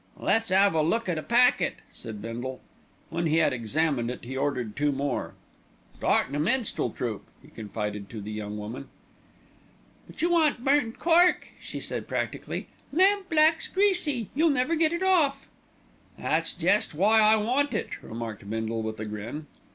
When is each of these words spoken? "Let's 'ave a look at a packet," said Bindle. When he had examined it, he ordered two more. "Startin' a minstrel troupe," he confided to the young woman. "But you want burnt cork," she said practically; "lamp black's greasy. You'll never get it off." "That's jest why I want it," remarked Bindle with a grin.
"Let's 0.17 0.51
'ave 0.51 0.75
a 0.75 0.81
look 0.81 1.07
at 1.09 1.19
a 1.19 1.21
packet," 1.21 1.75
said 1.93 2.23
Bindle. 2.23 2.59
When 3.11 3.27
he 3.27 3.37
had 3.37 3.53
examined 3.53 4.09
it, 4.09 4.23
he 4.23 4.35
ordered 4.35 4.75
two 4.75 4.91
more. 4.91 5.35
"Startin' 5.95 6.33
a 6.33 6.39
minstrel 6.39 6.89
troupe," 6.89 7.27
he 7.39 7.49
confided 7.49 8.09
to 8.09 8.19
the 8.19 8.31
young 8.31 8.57
woman. 8.57 8.87
"But 10.07 10.23
you 10.23 10.31
want 10.31 10.63
burnt 10.65 10.97
cork," 10.97 11.49
she 11.59 11.79
said 11.79 12.07
practically; 12.07 12.65
"lamp 12.91 13.29
black's 13.29 13.67
greasy. 13.67 14.29
You'll 14.33 14.49
never 14.49 14.73
get 14.73 14.91
it 14.91 15.03
off." 15.03 15.47
"That's 16.17 16.53
jest 16.55 16.95
why 16.95 17.19
I 17.19 17.35
want 17.35 17.75
it," 17.75 18.01
remarked 18.01 18.49
Bindle 18.49 18.81
with 18.81 18.99
a 18.99 19.05
grin. 19.05 19.45